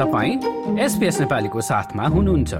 तपाईँ 0.00 0.78
एसपिएस 0.80 1.20
नेपालीको 1.20 1.60
साथमा 1.60 2.06
हुनुहुन्छ। 2.06 2.54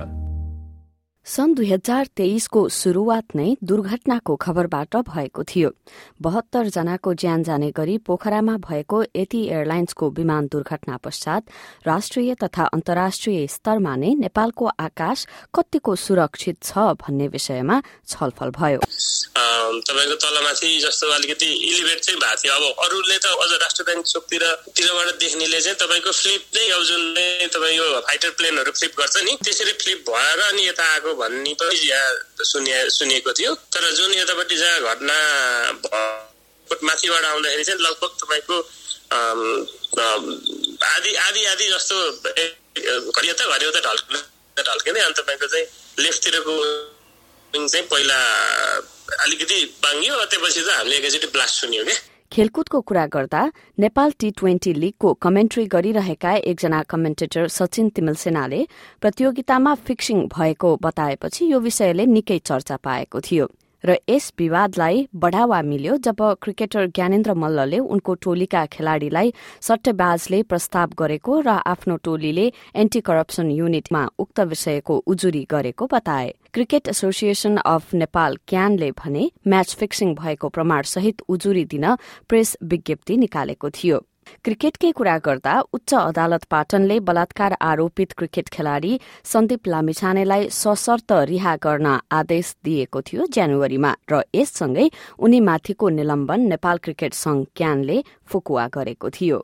सन् 1.27 1.55
दुई 1.55 1.71
हजार 1.73 2.07
तेइसको 2.17 2.69
शुरूआत 2.69 3.35
नै 3.35 3.57
दुर्घटनाको 3.65 4.37
खबरबाट 4.37 4.97
भएको 4.97 5.43
थियो। 5.43 5.71
बहत्तर 6.23 6.69
जनाको 6.69 7.15
ज्यान 7.15 7.43
जाने 7.43 7.71
गरी 7.71 7.99
पोखरामा 7.99 8.57
भएको 8.57 9.03
एटी 9.17 9.43
एयरलाइन्सको 9.47 10.11
विमान 10.11 10.47
दुर्घटना 10.53 10.97
पश्चात 10.97 11.43
राष्ट्रिय 11.87 12.35
तथा 12.35 12.65
अन्तर्राष्ट्रिय 12.65 13.47
स्तरमा 13.47 13.97
नै 13.97 14.15
नेपालको 14.15 14.67
आकाश 14.67 15.27
कतिको 15.55 15.97
सुरक्षित 15.97 16.63
छ 16.63 16.79
भन्ने 17.01 17.29
विषयमा 17.29 17.83
छलफल 18.07 18.51
भयो। 18.51 18.81
तपाईँको 19.31 20.17
तलमाथि 20.23 20.71
जस्तो 20.81 21.07
अलिकति 21.11 21.47
इलिभेट 21.47 22.01
चाहिँ 22.01 22.19
भएको 22.21 22.37
थियो। 22.43 22.55
अब 22.55 22.65
अरूले 22.85 23.19
त 23.19 23.27
अझ 23.31 23.51
राष्ट्र 23.63 23.83
ब्याङ्क 23.87 24.07
चोकतिर 24.07 24.45
तिरबाट 24.75 25.09
देख्नेले 25.23 25.61
चाहिँ 25.61 25.79
तपाईँको 25.79 26.11
फ्लिप 26.13 26.43
नै 26.57 26.67
अब 26.71 26.83
जुन 26.83 27.03
तपाईँ 27.55 27.77
यो 27.77 27.87
फाइटर 28.09 28.31
प्लेनहरू 28.39 28.71
फ्लिप 28.73 28.93
गर्छ 28.99 29.17
नि। 29.23 29.33
त्यसरी 29.45 29.73
फ्लिप 29.83 29.99
भएर 30.11 30.39
अनि 30.51 30.67
यता 30.67 30.85
आएको 30.93 31.15
भन्ने 31.15 31.53
पनि 31.63 31.79
यहाँ 31.89 32.09
सुनिएको 32.91 33.33
थियो। 33.39 33.55
तर 33.71 33.91
जुन 33.95 34.11
यतापट्टि 34.15 34.57
जहाँ 34.57 34.79
घटना 34.95 35.17
माथिबाट 36.71 37.25
आउँदाखेरि 37.25 37.65
चाहिँ 37.65 37.81
लगभग 37.81 38.11
तपाईँको 38.21 38.57
आधी 40.91 41.13
आधी 41.15 41.45
आधी 41.47 41.67
जस्तो 41.71 41.97
घरियो 43.15 43.35
त 43.35 43.43
घरियो 43.47 43.71
त 43.71 43.79
ढल्किँदै 43.87 44.63
ढल्किँदै 44.63 45.01
अनि 45.01 45.15
तपाईँको 45.19 45.47
चाहिँ 45.47 45.67
लेफ्टतिरको 45.99 46.55
चाहिँ 47.53 47.87
पहिला 47.91 48.19
अलिकति 49.11 49.59
बाङ्गियो 49.85 50.25
त्यसपछि 50.25 50.61
चाहिँ 50.61 50.79
हामीले 50.79 50.97
एकैचोटि 50.97 51.27
ब्लास्ट 51.27 51.61
सुन्यौँ 51.61 51.85
क्या। 51.85 51.99
खेलकुदको 52.33 52.81
कुरा 52.81 53.07
गर्दा 53.07 53.41
नेपाल 53.79 54.13
टी 54.19 54.31
ट्वेन्टी 54.31 54.73
लीगको 54.75 55.13
कमेन्ट्री 55.25 55.65
गरिरहेका 55.67 56.33
एकजना 56.51 56.83
कमेन्टेटर 56.83 57.49
सचिन 57.49 57.89
तिमिल 57.91 58.15
सेनाले 58.15 58.61
प्रतियोगितामा 59.03 59.75
फिक्सिङ 59.87 60.27
भएको 60.29 60.77
बताएपछि 60.83 61.53
यो 61.53 61.61
विषयले 61.61 62.07
निकै 62.07 62.39
चर्चा 62.39 62.77
पाएको 62.77 63.21
थियो। 63.21 63.47
र 63.85 63.97
यस 64.09 64.33
विवादलाई 64.39 65.07
बढ़ावा 65.15 65.61
मिल्यो 65.63 65.97
जब 65.97 66.17
क्रिकेटर 66.43 66.87
ज्ञानेन्द्र 66.87 67.35
मल्लले 67.35 67.79
उनको 67.79 68.15
टोलीका 68.15 68.65
खेलाड़ीलाई 68.67 69.33
सट्टेबाजले 69.61 70.43
प्रस्ताव 70.43 70.91
गरेको 70.99 71.41
र 71.41 71.49
आफ्नो 71.67 71.97
टोलीले 72.05 72.47
एन्टी 72.75 73.01
करप्सन 73.01 73.51
युनिटमा 73.51 74.07
उक्त 74.19 74.41
विषयको 74.41 74.97
उजुरी 75.07 75.47
गरेको 75.51 75.87
बताए। 75.87 76.35
क्रिकेट 76.53 76.89
एसोसिएशन 76.89 77.57
अफ 77.57 77.95
नेपाल 77.95 78.37
क्यानले 78.49 78.91
भने 78.99 79.31
म्याच 79.47 79.75
फिक्सिङ 79.75 80.15
भएको 80.15 80.49
प्रमाण 80.49 80.83
सहित 80.93 81.23
उजुरी 81.29 81.65
दिन 81.65 81.95
प्रेस 82.29 82.57
विज्ञप्ति 82.63 83.17
निकालेको 83.17 83.71
थियो। 83.71 84.03
क्रिकेटकै 84.45 84.91
कुरा 84.93 85.17
गर्दा 85.27 85.55
उच्च 85.73 85.95
अदालत 85.95 86.45
पाटनले 86.51 86.99
बलात्कार 87.09 87.57
आरोपित 87.63 88.13
क्रिकेट 88.19 88.49
खेलाड़ी 88.49 88.93
सन्दीप 89.33 89.69
लामिछानेलाई 89.69 90.49
सशर्त 90.53 91.13
रिहा 91.33 91.57
गर्न 91.67 91.99
आदेश 92.13 92.55
दिएको 92.65 93.01
थियो 93.03 93.27
जनवरीमा 93.37 93.93
र 94.13 94.23
यससँगै 94.35 94.87
उनीमाथिको 95.19 95.89
निलम्बन 95.99 96.41
नेपाल 96.53 96.79
क्रिकेट 96.85 97.13
संघ 97.15 97.45
क्यानले 97.57 98.03
फुकुवा 98.27 98.67
गरेको 98.75 99.11
थियो। 99.11 99.39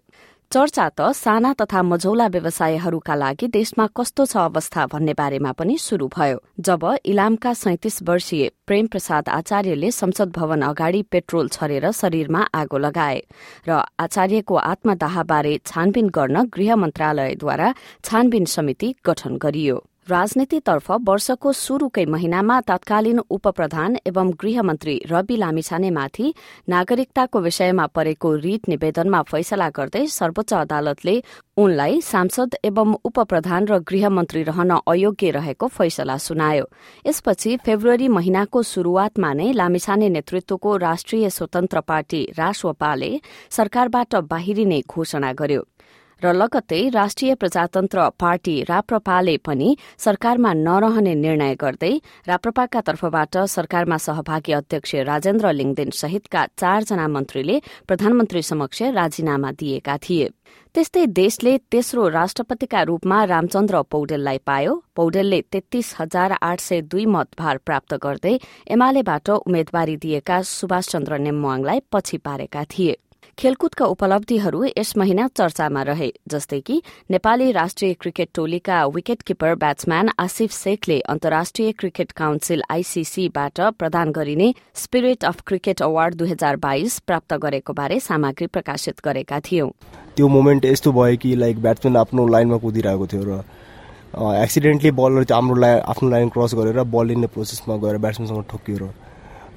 चर्चा 0.52 0.88
त 0.88 1.06
साना 1.12 1.52
तथा 1.60 1.80
मझौला 1.82 2.26
व्यवसायहरूका 2.34 3.14
लागि 3.14 3.46
देशमा 3.50 3.86
कस्तो 3.96 4.24
छ 4.26 4.36
अवस्था 4.40 4.84
भन्ने 4.92 5.14
बारेमा 5.18 5.52
पनि 5.52 5.76
शुरू 5.78 6.06
भयो। 6.08 6.38
जब 6.60 6.84
इलामका 7.04 7.52
सैतिस 7.54 8.02
वर्षीय 8.02 8.50
प्रेम 8.66 8.86
प्रसाद 8.86 9.28
आचार्यले 9.28 9.90
संसद 9.90 10.30
भवन 10.36 10.62
अगाडि 10.62 11.02
पेट्रोल 11.10 11.48
छरेर 11.48 11.90
शरीरमा 12.00 12.46
आगो 12.54 12.78
लगाए 12.78 13.18
र 13.68 13.82
आचार्यको 13.98 14.54
आत्मदाहबारे 14.62 15.58
छानबिन 15.66 16.08
गर्न 16.14 16.44
गृह 16.54 16.76
मन्त्रालयद्वारा 16.76 17.74
छानबिन 18.04 18.44
समिति 18.54 18.94
गठन 19.06 19.36
गरियो। 19.42 19.82
राजनीतितर्फ 20.06 20.90
वर्षको 21.06 21.52
शुरूकै 21.52 22.04
महिनामा 22.06 22.60
तत्कालीन 22.60 23.18
उप 23.30 23.48
प्रधान 23.50 23.96
एवं 24.06 24.28
गृहमन्त्री 24.40 24.94
रवि 25.10 25.36
लामिछानेमाथि 25.36 26.32
नागरिकताको 26.68 27.40
विषयमा 27.40 27.86
परेको 27.96 28.34
रिट 28.44 28.68
निवेदनमा 28.68 29.22
फैसला 29.22 29.68
गर्दै 29.78 30.04
सर्वोच्च 30.08 30.52
अदालतले 30.54 31.14
उनलाई 31.56 32.00
सांसद 32.02 32.54
एवं 32.64 32.94
उप 33.04 33.18
प्रधान 33.32 33.66
र 33.66 33.78
गृहमन्त्री 33.82 34.42
रहन 34.42 34.70
अयोग्य 34.86 35.30
रहेको 35.30 35.66
फैसला 35.74 36.16
सुनायो। 36.20 36.70
यसपछि 37.06 37.56
फेब्रुअरी 37.66 38.08
महिनाको 38.08 38.62
शुरूआतमा 38.62 39.32
नै 39.32 39.52
लामिछाने 39.52 40.08
नेतृत्वको 40.08 40.76
राष्ट्रिय 40.86 41.30
स्वतन्त्र 41.30 41.80
पार्टी 41.80 42.22
रासोपाले 42.38 43.10
सरकारबाट 43.50 44.14
बाहिरिने 44.30 44.82
घोषणा 44.86 45.32
गर्यो। 45.32 45.66
र 46.22 46.32
लगत्तै 46.32 46.88
राष्ट्रिय 46.90 47.34
प्रजातन्त्र 47.34 48.08
पार्टी 48.20 48.54
राप्रपाले 48.68 49.36
पनि 49.46 49.68
सरकारमा 50.04 50.52
नरहने 50.56 51.14
निर्णय 51.14 51.54
गर्दै 51.60 51.92
राप्रपाका 52.28 52.80
तर्फबाट 52.80 53.36
सरकारमा 53.54 53.96
सहभागी 53.98 54.52
अध्यक्ष 54.52 54.94
राजेन्द्र 55.10 55.52
लिङदेन 55.52 55.90
सहितका 55.92 56.46
चारजना 56.56 57.06
मन्त्रीले 57.08 57.60
प्रधानमन्त्री 57.88 58.42
समक्ष 58.42 58.82
राजीनामा 58.96 59.52
दिएका 59.60 59.96
थिए। 59.98 60.28
त्यस्तै 60.74 61.06
देशले 61.20 61.56
तेस्रो 61.72 62.08
राष्ट्रपतिका 62.08 62.82
रूपमा 62.88 63.22
रामचन्द्र 63.24 63.82
पौडेललाई 63.92 64.38
पायो। 64.46 64.72
पौडेलले 64.96 65.40
तेत्तीस 65.52 65.94
हजार 66.00 66.36
आठ 66.42 66.60
सय 66.60 66.80
दुई 66.90 67.06
मतभार 67.06 67.56
प्राप्त 67.66 67.94
गर्दै 68.02 68.38
एमालेबाट 68.72 69.30
उम्मेद्वारी 69.30 69.96
दिएका 69.96 70.42
सुभाष 70.50 70.88
चन्द्र 70.92 71.18
नेम्वाङलाई 71.18 71.80
पछि 71.92 72.16
पारेका 72.18 72.64
थिए। 72.72 72.94
खेलकुदका 73.38 73.84
उपलब्धिहरू 73.84 74.64
यस 74.66 74.92
महिना 74.96 75.26
चर्चामा 75.28 75.80
रहे 75.82 76.08
जस्तै 76.28 76.60
कि 76.60 76.80
नेपाली 77.10 77.50
राष्ट्रिय 77.52 77.92
क्रिकेट 77.94 78.28
टोलीका 78.34 78.76
विकेट 78.86 79.22
किपर 79.22 79.54
ब्याट्सम्यान 79.54 80.10
आसिफ 80.18 80.52
शेखले 80.52 80.98
अन्तर्राष्ट्रिय 81.08 81.72
क्रिकेट 81.72 82.12
काउन्सिल 82.12 82.62
आईसीसीबाट 82.70 83.60
प्रदान 83.78 84.12
गरिने 84.12 84.48
स्पिरिट 84.74 85.24
अफ 85.24 85.42
क्रिकेट 85.46 85.82
अवार्ड 85.82 86.14
दुई 86.14 86.30
हजार 86.30 86.56
बाइस 86.56 86.98
प्राप्त 87.06 87.34
गरेको 87.42 87.72
बारे 87.74 87.98
सामग्री 88.00 88.46
प्रकाशित 88.48 89.04
गरेका 89.04 89.40
थियौं। 89.50 89.68
त्यो 90.16 90.28
मोमेन्ट 90.28 90.64
यस्तो 90.64 90.92
भयो 90.92 91.16
कि 91.22 91.34
लाइक 91.36 91.60
ब्याट्सम्यान 91.62 91.96
आफ्नो 91.96 92.26
लाइनमा 92.28 92.58
कुदिरहेको 92.64 93.06
थियो 93.06 93.24
र 93.24 93.40
एक्सिडेन्टली 94.36 94.90
बलर 95.02 95.32
हाम्रो 95.32 95.60
लाइन 95.60 95.80
आफ्नो 95.86 96.10
लाइन 96.10 96.28
क्रस 96.34 96.54
गरेर 96.54 96.82
बल 96.90 97.06
लिने 97.06 97.26
प्रोसेसमा 97.36 97.76
गएर 97.84 97.98
ब्याट्सम्यानसँग 97.98 98.44
ठोकियो 98.50 98.88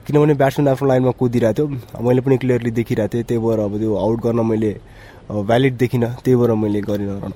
किनभने 0.10 0.34
ब्याट्सम्यान 0.34 0.68
आफ्नो 0.74 0.88
लाइनमा 0.90 1.12
कुदिरहेको 1.22 1.66
थियो। 1.70 2.02
मैले 2.02 2.22
पनि 2.26 2.38
क्लियरली 2.42 2.72
देखिरहेको 2.74 3.14
थिएँ 3.14 3.24
त्यही 3.30 3.40
भएर 3.46 3.60
अब 3.62 3.78
त्यो 3.78 3.96
आउट 3.96 4.18
गर्न 4.26 4.40
मैले 4.42 4.72
भ्यालिड 5.30 5.78
देखिनँ 5.78 6.10
त्यही 6.26 6.36
भएर 6.36 6.52
मैले 6.58 6.82
गरिनँ 6.82 7.20
run. 7.22 7.34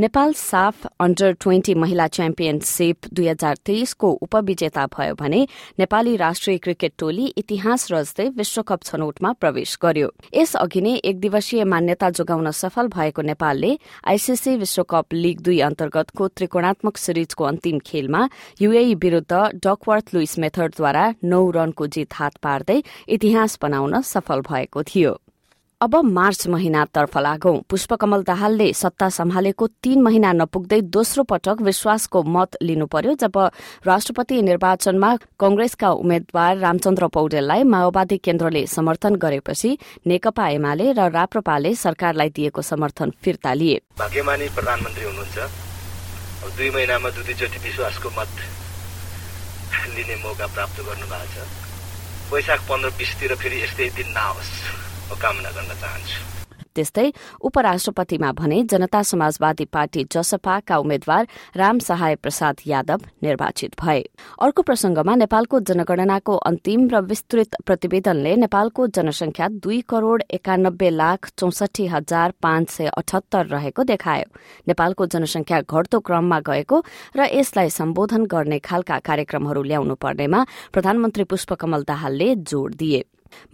Nepal 0.00 0.32
SAFF 0.32 0.86
under 1.00 1.32
twenty 1.40 1.74
महिला 1.74 2.06
च्याम्पियनशीप 2.06 3.06
दुई 3.14 3.26
हजार 3.28 3.56
तेइसको 3.66 4.10
उपविजेता 4.22 4.84
भयो 4.92 5.14
भने 5.14 5.40
नेपाली 5.78 6.16
राष्ट्रिय 6.16 6.58
क्रिकेट 6.58 6.92
टोली 6.98 7.26
इतिहास 7.36 7.86
रच्दै 7.92 8.28
विश्वकप 8.36 8.82
छनौटमा 8.84 9.32
प्रवेश 9.40 9.76
गर्यो। 9.82 10.10
यसअघि 10.34 10.80
नै 10.80 10.94
एक 11.00 11.20
दिवसीय 11.20 11.64
मान्यता 11.64 12.10
जोगाउन 12.12 12.50
सफल 12.60 12.88
भएको 12.92 13.22
नेपालले 13.22 13.72
आईसीसी 14.04 14.56
विश्वकप 14.58 15.14
लीग 15.14 15.40
दुई 15.40 15.60
अन्तर्गतको 15.64 16.28
त्रिकोणात्मक 16.28 16.96
सिरिजको 16.98 17.44
अन्तिम 17.44 17.78
खेलमा 17.86 18.26
युएई 18.60 18.94
विरूद्ध 19.00 19.32
डकवर्थ 19.64 20.14
लुइस 20.14 20.38
मेथडद्वारा 20.38 21.12
नौ 21.24 21.44
रनको 21.56 21.86
जित 21.96 22.20
हात 22.20 22.36
पार्दै 22.42 22.82
इतिहास 23.08 23.58
बनाउन 23.62 24.00
सफल 24.04 24.40
भएको 24.50 24.82
थियो। 24.82 25.20
अब 25.80 25.94
मार्च 26.04 26.46
महिनातर्फ 26.48 27.16
लागौं। 27.18 27.60
पुष्पकमल 27.68 28.22
दाहालले 28.22 28.72
सत्ता 28.72 29.08
सम्हालेको 29.08 29.66
तीन 29.66 30.02
महिना 30.02 30.32
नपुग्दै 30.32 30.80
दोस्रो 30.80 31.22
पटक 31.22 31.60
विश्वासको 31.60 32.22
मत 32.22 32.56
लिनु 32.62 32.86
पर्यो 32.86 33.14
जब 33.14 33.36
राष्ट्रपति 33.86 34.40
निर्वाचनमा 34.42 35.10
कंग्रेसका 35.40 35.90
उम्मेद्वार 35.90 36.56
रामचन्द्र 36.56 37.06
पौडेललाई 37.08 37.62
माओवादी 37.62 38.18
केन्द्रले 38.18 38.66
समर्थन 38.66 39.16
गरेपछि 39.16 39.76
नेकपा 40.06 40.48
एमाले 40.48 40.92
र 40.92 41.10
राप्रपाले 41.12 41.74
सरकारलाई 41.74 42.30
दिएको 42.30 42.62
समर्थन 42.62 43.12
फिर्ता 43.22 43.52
लिए। 43.52 43.80
भाग्यमानी 43.98 44.48
प्रधानमन्त्री 44.48 45.04
हुनुहुन्छ। 45.04 46.56
दुई 46.56 46.70
महिनामा 46.70 47.08
विश्वासको 47.08 48.08
मत 48.16 48.32
लिने 49.92 50.16
मौका 50.24 50.46
प्राप्त 50.46 50.80
गर्नु 50.80 51.06
भएको 51.12 51.44
छ। 51.44 52.32
वैशाख 52.32 52.60
पन्ध्र 52.64 52.88
बिसतिर 52.96 53.34
फेरि 53.34 53.62
यस्तै 53.62 53.92
दिन 53.92 54.12
नआओस्। 54.16 54.85
कामना 55.14 55.50
गर्न 55.50 55.72
चाहन्छु। 55.80 56.34
त्यस्तै 56.76 57.12
उपराष्ट्रपतिमा 57.40 58.30
भने 58.32 58.62
जनता 58.62 59.02
समाजवादी 59.02 59.64
पार्टी 59.64 60.04
जसपाका 60.12 60.76
उम्मेद्वार 60.76 61.26
राम 61.56 61.78
सहाय 61.78 62.14
प्रसाद 62.14 62.56
यादव 62.66 63.00
निर्वाचित 63.22 63.80
भए। 63.80 64.02
अर्को 64.44 64.62
प्रसंगमा 64.62 65.14
नेपालको 65.14 65.60
जनगणनाको 65.60 66.36
अन्तिम 66.36 66.88
र 66.92 67.00
विस्तृत 67.00 67.56
प्रतिवेदनले 67.66 68.36
नेपालको 68.36 68.86
जनसंख्या 68.92 69.48
दुई 69.48 69.80
करोड़ 69.88 70.22
एकानब्बे 70.30 70.90
लाख 70.90 71.30
चौसठी 71.38 71.86
हजार 71.86 72.32
पाँच 72.42 72.70
सय 72.70 72.92
अठहत्तर 72.92 73.46
रहेको 73.46 73.82
देखायो। 73.82 74.28
नेपालको 74.68 75.06
जनसंख्या 75.06 75.60
घट्दो 75.64 76.00
क्रममा 76.00 76.40
गएको 76.40 76.84
र 77.16 77.32
यसलाई 77.32 77.70
सम्बोधन 77.70 78.26
गर्ने 78.26 78.58
खालका 78.60 78.98
कार्यक्रमहरू 79.00 79.62
ल्याउनु 79.62 79.94
पर्नेमा 79.94 80.46
प्रधानमन्त्री 80.72 81.24
पुष्पकमल 81.24 81.88
दाहालले 81.88 82.34
जोड़ 82.44 82.74
दिए। 82.74 83.04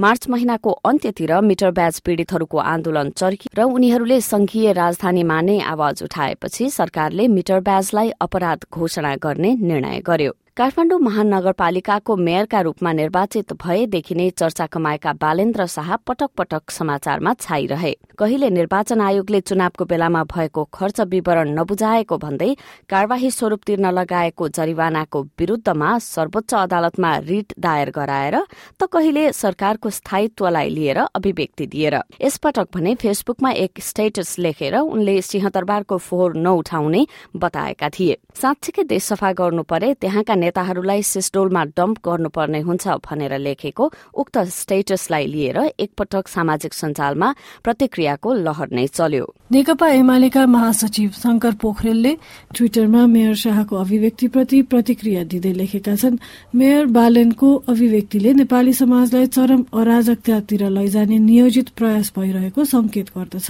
मार्च 0.00 0.28
महिनाको 0.28 0.70
अन्त्यतिर 0.84 1.40
मिटर 1.40 1.70
ब्याज 1.70 2.00
पीड़ितहरूको 2.00 2.58
आन्दोलन 2.58 3.10
चर्की 3.10 3.50
र 3.58 3.62
उनीहरूले 3.62 4.20
संघीय 4.20 4.72
राजधानीमा 4.72 5.40
नै 5.40 5.58
आवाज 5.72 6.02
उठाएपछि 6.02 6.70
सरकारले 6.70 7.28
मिटर 7.28 7.60
ब्याजलाई 7.60 8.10
अपराध 8.20 8.66
घोषणा 8.72 9.16
गर्ने 9.16 9.54
निर्णय 9.60 10.00
गर्यो। 10.06 10.32
काठमाडौँ 10.56 10.98
महानगरपालिकाको 11.00 12.14
मेयरका 12.16 12.60
रूपमा 12.60 12.90
निर्वाचित 12.92 13.52
भएदेखि 13.56 14.14
नै 14.14 14.28
चर्चा 14.30 14.66
कमाएका 14.68 15.12
बालेन्द्र 15.16 15.66
शाह 15.66 15.94
पटक 15.96 16.30
पटक 16.36 16.70
समाचारमा 16.70 17.32
छाइरहे। 17.40 17.92
कहिले 18.18 18.50
निर्वाचन 18.50 19.00
आयोगले 19.00 19.40
चुनावको 19.40 19.84
बेलामा 19.84 20.22
भएको 20.24 20.64
खर्च 20.74 21.00
विवरण 21.08 21.48
नबुझाएको 21.58 22.18
भन्दै 22.18 22.50
कार्यवाही 22.84 23.30
स्वरूप 23.30 23.60
तिर्न 23.66 23.90
लगाएको 23.90 24.48
जरिवानाको 24.50 25.22
विरूद्धमा 25.40 25.96
सर्वोच्च 26.04 26.54
अदालतमा 26.54 27.16
रिट 27.24 27.54
दायर 27.58 27.90
गराएर 27.90 28.36
त 28.76 28.90
कहिले 28.92 29.32
सरकारको 29.32 29.90
स्थायित्वलाई 29.90 30.68
लिएर 30.68 30.98
अभिव्यक्ति 31.00 31.66
दिएर। 31.66 31.96
यसपटक 32.20 32.68
भने 32.76 32.94
फेसबुकमा 33.00 33.50
एक 33.64 33.80
स्टेटस 33.80 34.38
लेखेर 34.38 34.76
उनले 34.76 35.16
सिंहदरबारको 35.22 35.98
फोहोर 35.98 36.36
नउठाउने 36.36 37.06
बताएका 37.36 37.88
थिए। 37.88 38.18
साँच्चीकै 38.36 38.84
देश 38.84 39.02
सफा 39.06 39.32
गर्नु 39.32 39.62
परे 39.64 39.94
त्यहाँका 39.96 40.40
नेताहरूलाई 40.42 41.02
सिस्टोलमा 41.04 41.62
डम्प 41.76 41.96
गर्नुपर्ने 42.06 42.60
हुन्छ 42.68 42.84
भनेर 43.06 43.38
लेखेको 43.38 43.84
उक्त 44.14 44.38
स्टेटसलाई 44.52 45.26
लिएर 45.26 45.58
एकपटक 45.78 46.28
सामाजिक 46.28 46.72
सञ्जालमा 46.74 47.28
प्रतिक्रियाको 47.64 48.32
लहर 48.46 48.68
नै 48.72 48.86
चल्यो। 48.88 49.26
नेकपा 49.52 49.88
एमालेका 49.92 50.46
महासचिव 50.46 51.10
शंकर 51.22 51.54
पोखरेलले 51.62 52.12
ट्विटरमा 52.56 53.06
मेयर 53.06 53.34
शाहको 53.42 53.76
अभिव्यक्तिप्रति 53.76 54.62
प्रतिक्रिया 54.72 55.22
दिँदै 55.32 55.52
लेखेका 55.52 55.94
छन् 55.96 56.16
मेयर 56.54 56.86
बालेनको 56.96 57.48
अभिव्यक्तिले 57.68 58.32
नेपाली 58.40 58.72
समाजलाई 58.72 59.26
चरम 59.26 59.62
अराजकतातिर 59.72 60.62
लैजाने 60.68 61.18
नियोजित 61.18 61.68
प्रयास 61.76 62.12
भइरहेको 62.16 62.64
संकेत 62.64 63.08
गर्दछ। 63.16 63.48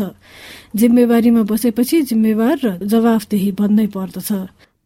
जिम्मेवारीमा 0.77 1.43
बसेपछि 1.51 2.03
जिम्मेवार 2.11 2.59
र 2.65 2.69
जवाफदेही 2.83 3.51
बन्नै 3.61 3.87
पर्दछ। 3.95 4.31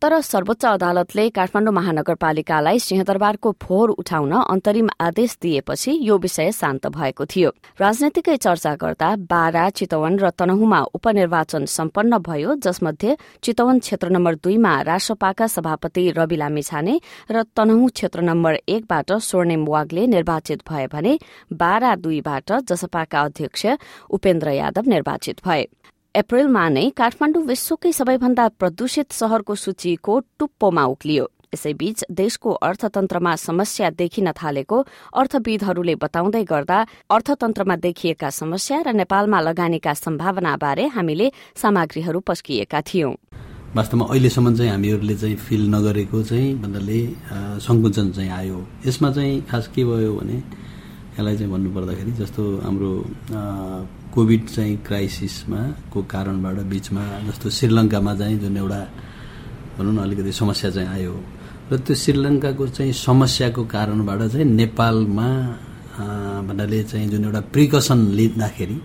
तर 0.02 0.20
सर्वोच्च 0.20 0.64
अदालतले 0.66 1.28
काठमाडौँ 1.30 1.72
महानगरपालिकालाई 1.72 2.78
सिंहदरबारको 2.78 3.50
फोहोर 3.62 3.90
उठाउन 3.92 4.32
अन्तरिम 4.34 4.88
आदेश 5.00 5.36
दिएपछि 5.42 5.92
यो 6.02 6.16
विषय 6.18 6.50
शान्त 6.52 6.86
भएको 6.92 7.24
थियो। 7.26 7.50
राजनैतिकै 7.80 8.36
चर्चा 8.36 8.74
गर्दा 8.76 9.08
बारा 9.24 9.64
चितवन 9.72 10.18
र 10.18 10.30
तनहुमा 10.36 10.80
उपनिर्वाचन 10.94 11.64
सम्पन्न 11.66 12.18
भयो 12.28 12.54
जसमध्ये 12.60 13.16
चितवन 13.42 13.78
क्षेत्र 13.78 14.08
नम्बर 14.12 14.34
दुईमा 14.44 14.74
राष्ट्रपाका 14.82 15.46
सभापति 15.46 16.04
रवि 16.18 16.36
लामिछाने 16.36 16.98
र 17.30 17.42
तनहु 17.56 17.88
क्षेत्र 17.88 18.20
नम्बर 18.20 18.58
एकबाट 18.68 19.12
स्वर्णिम 19.22 19.64
वागले 19.66 20.06
निर्वाचित 20.06 20.60
भए 20.68 20.86
भने 20.92 21.18
बारा 21.56 21.94
दुईबाट 21.96 22.52
जसपाका 22.68 23.20
अध्यक्ष 23.22 23.66
उपेन्द्र 24.10 24.50
यादव 24.52 24.92
निर्वाचित 24.92 25.40
भए। 25.46 25.64
अप्रेलमा 26.16 26.64
नै 26.72 26.84
काठमाडौँ 26.96 27.42
विश्वकै 27.44 27.90
सबैभन्दा 27.92 28.44
प्रदूषित 28.56 29.12
शहरको 29.12 29.54
सूचीको 29.54 30.12
टुप्पोमा 30.38 30.84
उक्लियो। 30.92 31.24
यसैबीच 31.54 31.98
देशको 32.10 32.50
अर्थतन्त्रमा 32.68 33.32
समस्या 33.36 33.90
देखिन 34.00 34.32
थालेको 34.32 34.76
अर्थविदहरूले 35.12 35.94
बताउँदै 36.04 36.42
गर्दा 36.52 36.78
अर्थतन्त्रमा 37.12 37.76
देखिएका 37.84 38.30
समस्या 38.32 38.80
र 38.86 38.88
नेपालमा 38.96 39.40
लगानीका 39.48 39.92
सम्भावनाबारे 39.94 40.86
हामीले 40.96 41.26
सामग्रीहरू 41.62 42.20
पस्किएका 42.24 42.80
थियौं। 42.88 43.12
वास्तवमा 43.76 44.04
अहिलेसम्म 44.08 44.54
चाहिँ 44.56 44.70
हामीहरूले 44.72 45.16
चाहिँ 45.20 45.36
फिल 45.36 45.62
नगरेको 45.68 46.22
चाहिँ 46.32 46.48
भन्नाले 46.64 47.00
सङ्कुचन 47.60 48.06
चाहिँ 48.16 48.30
आयो। 48.40 48.58
यसमा 48.88 49.08
चाहिँ 49.12 49.34
खास 49.52 49.68
के 49.68 49.84
भयो 49.84 50.12
भने 50.16 50.36
यसलाई 51.12 51.36
चाहिँ 51.36 51.52
भन्नुपर्दाखेरि 51.52 52.12
जस्तो 52.24 52.42
हाम्रो 52.64 52.92
कोभिड 54.16 54.42
चाहिँ 54.48 54.76
क्राइसिसमा 54.86 55.60
को 55.92 56.02
कारणबाट 56.08 56.58
बिचमा 56.72 57.04
जस्तो 57.28 57.50
श्रीलङ्कामा 57.52 58.12
चाहिँ 58.16 58.38
जुन 58.40 58.56
एउटा 58.56 58.80
भनौँ 59.76 59.92
न 59.92 59.98
अलिकति 60.08 60.32
समस्या 60.32 60.70
चाहिँ 60.72 60.88
आयो। 60.88 61.14
र 61.68 61.76
त्यो 61.84 61.94
श्रीलङ्काको 62.02 62.66
चाहिँ 62.76 62.92
समस्याको 62.96 63.62
कारणबाट 63.68 64.20
चाहिँ 64.32 64.46
नेपालमा 64.56 65.28
भन्नाले 66.48 66.82
चाहिँ 66.90 67.08
जुन 67.12 67.24
एउटा 67.24 67.40
प्रिकसन 67.52 67.98
लिँदाखेरि 68.18 68.78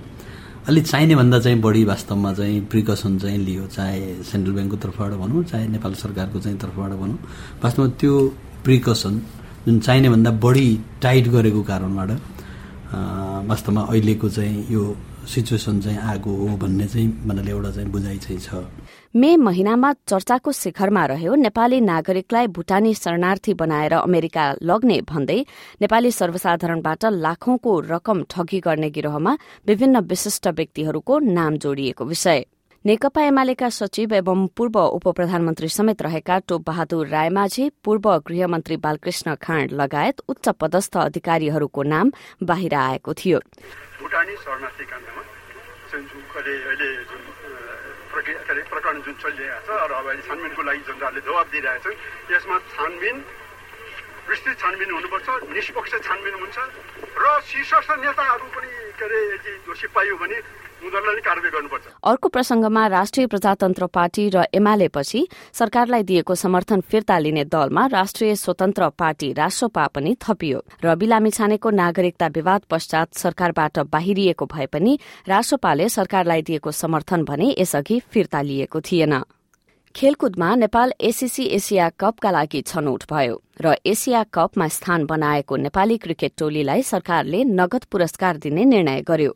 अलिक 0.68 0.86
चाहिने 0.88 1.16
भन्दा 1.16 1.40
चाहिँ 1.40 1.60
बढी 1.62 1.84
वास्तवमा 1.92 2.34
चाहिँ 2.40 2.60
प्रिकसन 2.72 3.18
चाहिँ 3.24 3.38
लियो 3.48 3.66
चाहे 3.76 4.24
सेन्ट्रल 4.30 4.54
ब्याङ्कको 4.56 4.78
तर्फबाट 4.84 5.12
भनौँ 5.22 5.44
चाहे 5.52 5.68
नेपाल 5.76 5.94
सरकारको 6.04 6.40
चाहिँ 6.44 6.58
तर्फबाट 6.60 6.92
भनौँ। 7.02 7.18
वास्तवमा 7.64 7.88
त्यो 8.02 8.14
प्रिकसन 8.66 9.14
जुन 9.66 9.80
चाहिने 9.80 10.10
भन्दा 10.10 10.32
बढी 10.44 10.68
टाइट 11.02 11.28
गरेको 11.36 11.62
कारणबाट 11.72 12.10
वास्तवमा 13.50 13.82
अहिलेको 13.92 14.30
चाहिँ 14.30 14.68
यो 14.76 14.84
सिचुएसन 15.28 15.80
चाहिँ 15.82 15.98
आएको 15.98 16.30
हो 16.30 16.58
भन्ने 16.58 16.88
चाहिँ 16.88 17.08
भन्नाले 17.28 17.52
एउटा 17.52 17.72
चाहिँ 17.72 17.90
बुझाइ 17.92 18.18
चाहिँ 18.18 18.40
छ। 18.40 18.66
मे 19.16 19.36
महिनामा 19.38 19.92
चर्चाको 20.08 20.52
शिखरमा 20.52 21.06
रह्यो 21.06 21.36
नेपाली 21.36 21.82
नागरिकलाई 21.82 22.48
भूटानी 22.48 22.94
शरणार्थी 22.94 23.54
बनाएर 23.54 23.94
अमेरिका 23.94 24.46
लग्ने 24.64 25.02
भन्दै 25.02 25.40
नेपाली 25.82 26.12
सर्वसाधारणबाट 26.12 27.06
लाखौंको 27.06 27.80
रकम 27.80 28.24
ठगी 28.30 28.60
गर्ने 28.60 28.90
गिरोहमा 28.90 29.38
विभिन्न 29.68 30.00
विशिष्ट 30.00 30.48
व्यक्तिहरूको 30.48 31.20
नाम 31.20 31.58
जोडिएको 31.58 32.06
विषय। 32.06 32.46
नेकपा 32.86 33.22
एमालेका 33.22 33.70
सचिव 33.70 34.14
एवं 34.14 34.48
पूर्व 34.58 34.80
उप 34.80 35.08
प्रधानमन्त्री 35.08 35.68
समेत 35.70 36.02
रहेका 36.02 36.38
टोप 36.40 36.66
बहादुर 36.68 37.08
रायमाझी 37.08 37.70
पूर्व 37.84 38.10
गृहमन्त्री 38.28 38.78
बालकृष्ण 38.78 39.36
खाँड 39.36 39.72
लगायत 39.72 40.22
उच्च 40.28 40.50
पदस्थ 40.50 40.98
अधिकारीहरूको 40.98 41.84
नाम 41.84 42.12
बाहिर 42.44 42.74
आएको 42.74 43.14
थियो। 43.14 43.40
भुटानी 44.02 44.36
शरणार्थी 44.36 44.86
अहिले 46.32 46.56
अहिले 46.64 46.90
जुन 47.10 47.22
प्रक्रिया 48.12 48.64
प्रकरण 48.72 49.02
जुन 49.04 49.16
चलिरहेको 49.20 49.68
छ 49.68 49.70
र 49.84 49.94
अब 49.94 50.06
अहिले 50.08 50.24
छानबिनको 50.28 50.62
लागि 50.64 50.82
जनताहरूले 50.88 51.22
जवाब 51.28 51.48
दिइरहेका 51.52 51.80
छन् 51.84 51.98
यसमा 52.32 52.58
छानबिन 52.72 53.16
विस्तृत 54.30 54.56
छानबिन 54.62 54.90
हुनुपर्छ 54.92 55.28
निष्पक्ष 55.52 55.92
छानबिन 56.08 56.36
हुन्छ 56.40 56.58
र 57.18 57.26
शीर्ष 57.50 57.90
नेताहरू 58.00 58.48
पनि 58.56 58.70
के 58.96 59.06
अरे 59.06 59.20
यदि 59.34 59.52
दोषी 59.68 59.88
पाइयो 59.92 60.16
भने 60.18 60.38
अर्को 60.82 62.30
प्रसंगमा 62.30 62.86
राष्ट्रिय 62.88 63.28
प्रजातन्त्र 63.28 63.88
पार्टी 63.88 64.28
र 64.30 64.44
एमालेपछि 64.54 65.28
सरकारलाई 65.54 66.04
दिएको 66.04 66.36
समर्थन 66.36 66.82
फिर्ता 66.82 67.18
लिने 67.20 67.44
दलमा 67.46 67.86
राष्ट्रिय 67.88 68.36
स्वतन्त्र 68.36 68.90
पार्टी 68.98 69.32
राष्ट्रपा 69.34 69.86
पनि 69.88 70.16
थपियो 70.22 70.64
र 70.84 70.96
बिलामी 70.96 71.30
छानेको 71.30 71.70
नागरिकता 71.72 72.28
विवाद 72.28 72.62
पश्चात 72.70 73.14
सरकारबाट 73.14 73.80
बाहिरिएको 73.92 74.46
भए 74.46 74.66
पनि 74.66 74.98
राष्ट्रपाले 75.28 75.90
सरकारलाई 75.90 76.42
दिएको 76.42 76.72
समर्थन 76.72 77.24
भने 77.24 77.56
यसअघि 77.60 78.00
फिर्ता 78.12 78.42
लिएको 78.42 78.82
थिएन। 78.82 79.22
खेलकुदमा 79.96 80.56
नेपाल 80.56 80.94
एसीसी 81.02 81.46
एसिया 81.52 81.90
कपका 82.00 82.32
लागि 82.32 82.62
छनौट 82.62 83.04
भयो 83.12 83.42
र 83.62 83.76
एसिया 83.86 84.24
कपमा 84.34 84.68
स्थान 84.68 85.06
बनाएको 85.06 85.56
नेपाली 85.58 85.98
क्रिकेट 85.98 86.34
टोलीलाई 86.38 86.82
सरकारले 86.84 87.44
नगद 87.44 87.84
पुरस्कार 87.92 88.38
दिने 88.38 88.66
निर्णय 88.66 89.02
गर्यो। 89.02 89.36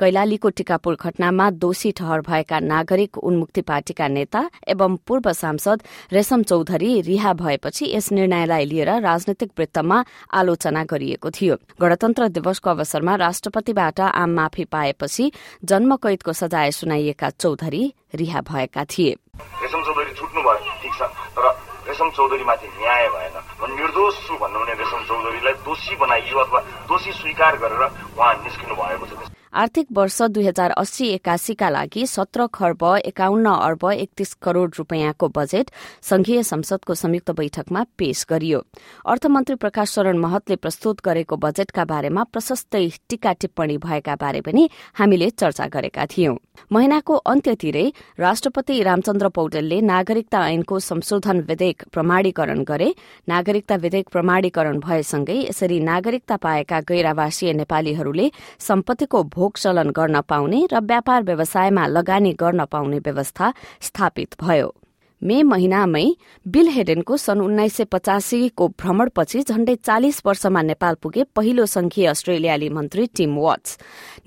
कैलालीको 0.00 0.48
टिकापुर 0.50 0.96
घटनामा 0.96 1.50
दोषी 1.56 1.92
ठहर 1.92 2.20
भएका 2.20 2.60
नागरिक 2.60 3.18
उन्मुक्ति 3.18 3.60
पार्टीका 3.62 4.08
नेता 4.08 4.42
एवं 4.68 4.96
पूर्व 5.06 5.32
सांसद 5.32 5.82
रेशम 6.12 6.42
चौधरी 6.42 7.00
रिहा 7.00 7.32
भएपछि 7.34 7.90
यस 7.94 8.10
निर्णयलाई 8.12 8.64
लिएर 8.64 8.90
राजनैतिक 9.02 9.50
वृत्तमा 9.58 10.04
आलोचना 10.34 10.84
गरिएको 10.84 11.30
थियो। 11.30 11.56
गणतन्त्र 11.80 12.28
दिवसको 12.28 12.70
अवसरमा 12.70 13.14
राष्ट्रपतिबाट 13.16 14.00
आम 14.00 14.30
माफी 14.36 14.64
पाएपछि 14.66 15.30
जन्म 15.64 15.96
कैदको 15.96 16.32
सजाय 16.32 16.70
सुनाइएका 16.72 17.30
चौधरी 17.30 17.84
रिहा 18.14 18.40
भएका 18.40 18.84
थिए। 18.84 19.16
रेशम 19.62 19.82
चौधरी 19.82 20.12
छ। 20.16 21.02
तर 21.36 21.44
रेशम 21.88 22.10
चौधरीमाथि 22.16 22.66
न्याय 22.66 23.08
भएन। 23.08 23.36
म 23.60 23.70
निर्दोष 23.76 24.14
छु 24.26 24.34
भन्नु 24.40 24.58
भने 24.60 24.74
रेशम 24.74 25.04
चौधरीलाई 25.08 25.52
दोषी 25.64 25.96
बनाइयो 26.00 26.38
अथवा 26.38 26.60
दोषी 26.88 27.12
स्वीकार 27.12 27.56
गरेर 27.62 27.82
उहाँ 28.16 28.34
निस्किनु 28.44 28.74
भएको 28.74 29.06
छ। 29.06 29.35
आर्थिक 29.52 29.86
वर्ष 29.92 30.20
दुई 30.22 30.44
हजार 30.46 30.70
अस्सी 30.70 31.06
एकासीका 31.08 31.68
लागि 31.70 32.06
सत्र 32.06 32.46
खर्ब 32.54 32.84
एकाउन्न 33.06 33.46
अर्ब 33.46 33.84
एकतीस 33.92 34.32
करोड़ 34.42 34.70
रूपियाँको 34.78 35.28
बजेट 35.28 35.70
संघीय 36.02 36.42
संसदको 36.42 36.94
संयुक्त 36.94 37.30
बैठकमा 37.30 37.84
पेश 37.98 38.24
गरियो। 38.30 38.62
अर्थमन्त्री 39.06 39.54
प्रकाश 39.56 39.90
शरण 39.90 40.18
महतले 40.18 40.56
प्रस्तुत 40.56 41.00
गरेको 41.04 41.36
बजेटका 41.36 41.84
बारेमा 41.84 42.24
प्रशस्तै 42.24 42.88
टीका 43.08 43.32
टिप्पणी 43.32 43.76
भएका 43.78 44.14
बारे 44.14 44.40
पनि 44.40 44.68
हामीले 44.94 45.30
चर्चा 45.32 45.66
गरेका 45.66 46.06
थियौं। 46.06 46.34
महिनाको 46.72 47.14
अन्त्यतिरै 47.14 47.86
राष्ट्रपति 48.18 48.82
रामचन्द्र 48.82 49.28
पौडेलले 49.28 49.80
नागरिकता 49.82 50.40
ऐनको 50.48 50.78
संशोधन 50.80 51.40
विधेयक 51.48 51.84
प्रमाणीकरण 51.92 52.62
गरे। 52.64 52.94
नागरिकता 53.28 53.76
विधेयक 53.76 54.08
प्रमाणीकरण 54.08 54.78
भएसँगै 54.80 55.38
यसरी 55.40 55.80
नागरिकता 55.80 56.36
पाएका 56.36 56.80
गैर 56.88 57.12
नेपालीहरूले 57.56 58.30
सम्पत्तिको 58.60 59.22
भोग 59.36 59.56
चलन 59.56 59.90
गर्न 59.90 60.20
पाउने 60.20 60.66
र 60.72 60.80
व्यापार 60.80 61.22
व्यवसायमा 61.22 61.86
लगानी 61.86 62.32
गर्न 62.32 62.64
पाउने 62.64 62.98
व्यवस्था 62.98 63.52
स्थापित 63.80 64.34
भयो। 64.42 64.74
मे 65.22 65.42
महिनामै 65.42 66.04
बिल 66.46 66.68
हेडेनको 66.68 67.16
सन् 67.16 67.40
उन्नाइस 67.40 67.76
सय 67.76 67.84
पचासीको 67.84 68.68
भ्रमणपछि 68.68 69.40
झण्डै 69.42 69.74
चालिस 69.74 70.22
वर्षमा 70.26 70.62
नेपाल 70.62 70.94
पुगे 70.94 71.24
पहिलो 71.24 71.66
संघीय 71.66 72.06
अस्ट्रेलियाली 72.06 72.68
मन्त्री 72.68 73.06
टिम 73.06 73.36
वाट्स। 73.36 73.78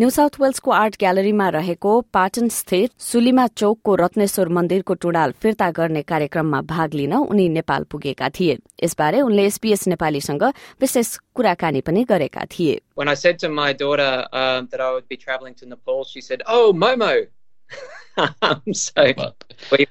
न्यू 0.02 0.10
साउथ 0.10 0.30
वेल्सको 0.42 0.72
आर्ट 0.72 0.96
ग्यालरीमा 1.00 1.50
रहेको 1.50 2.02
पाटन 2.02 2.50
स्थित 2.50 2.90
सुलिमा 2.98 3.48
चौकको 3.48 3.96
रत्नेश्वर 3.96 4.50
मन्दिरको 4.50 4.94
टुडाल 4.94 5.32
फिर्ता 5.32 5.72
गर्ने 5.72 6.02
कार्यक्रममा 6.02 6.62
भाग 6.62 6.94
लिन 6.94 7.14
उनी 7.14 7.50
नेपाल 7.50 7.84
पुगेका 7.84 8.30
थिए। 8.30 8.58
यसबारे 8.84 9.22
उनले 9.22 9.46
एसपीएस 9.46 9.88
नेपालीसँग 9.88 10.44
विशेष 10.82 11.18
कुराकानी 11.36 11.82
पनि 11.82 12.04
गरेका 12.04 12.46
थिए। 12.46 12.82
When 12.98 13.08
I 13.08 13.16
said 13.16 13.38
to 13.38 13.50
my 13.50 13.74
daughter 13.74 14.12
um, 14.34 14.68
that 14.72 14.82
I 14.82 14.92
would 14.92 15.08
be 15.10 15.22
traveling 15.28 15.56
to 15.56 15.70
Nepal, 15.70 16.04
she 16.04 16.22
said, 16.22 16.42
"Oh, 16.48 16.74
Momo." 16.74 17.28
so 18.74 19.04
we, 19.72 19.86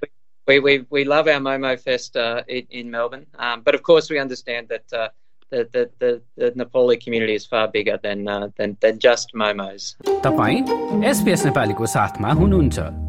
we, 0.48 0.60
we, 0.60 0.86
we 0.90 1.06
love 1.06 1.28
our 1.28 1.40
Momo 1.40 1.80
Fest 1.80 2.18
uh, 2.18 2.44
in, 2.48 2.68
in, 2.70 2.92
Melbourne, 2.92 3.26
um, 3.40 3.62
but 3.62 3.76
of 3.76 3.84
course 3.84 4.10
we 4.10 4.20
understand 4.20 4.68
that 4.70 4.94
uh, 4.94 5.10
the, 5.50 5.70
the, 5.72 5.90
the, 6.00 6.22
the, 6.36 6.52
Nepali 6.52 7.02
community 7.02 7.36
is 7.36 7.46
far 7.46 7.68
bigger 7.68 8.00
than, 8.02 8.28
uh, 8.28 8.50
than, 8.58 8.78
than 8.82 9.00
just 9.00 9.34
Momos. 9.34 9.96
तपाईँ 10.24 11.04
SBS 11.06 11.46
नेपालीको 11.46 11.86
साथमा 11.86 12.32
हुनुहुन्छ 12.42 13.07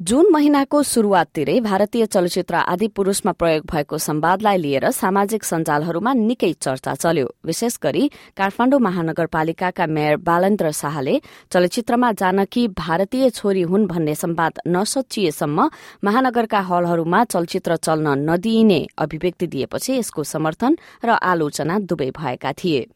जून 0.00 0.26
महिनाको 0.32 0.80
शुरूआततिरै 0.82 1.58
भारतीय 1.60 2.04
चलचित्र 2.06 2.54
आदि 2.54 2.86
पुरूषमा 2.96 3.32
प्रयोग 3.32 3.64
भएको 3.70 3.98
संवादलाई 3.98 4.58
लिएर 4.58 4.90
सामाजिक 4.90 5.44
सञ्जालहरूमा 5.44 6.12
निकै 6.12 6.52
चर्चा 6.52 6.94
चल्यो। 6.94 7.26
विशेष 7.46 7.76
गरी 7.82 8.08
काठमाडौँ 8.36 8.80
महानगरपालिकाका 8.80 9.86
मेयर 9.86 10.16
बालेन्द्र 10.18 10.70
शाहले 10.72 11.14
चलचित्रमा 11.52 12.10
जानकी 12.12 12.66
भारतीय 12.74 13.30
छोरी 13.30 13.62
हुन् 13.62 13.86
भन्ने 13.86 14.14
संवाद 14.14 14.60
नसचिएसम्म 14.66 15.68
महानगरका 16.04 16.60
हलहरूमा 16.60 17.24
चलचित्र 17.24 17.76
चल्न 17.76 18.18
नदिइने 18.30 18.86
अभिव्यक्ति 18.98 19.46
दिएपछि 19.46 19.98
यसको 19.98 20.24
समर्थन 20.24 20.76
र 21.04 21.10
आलोचना 21.22 21.78
दुवै 21.78 22.10
भएका 22.10 22.52
थिए। 22.52 22.86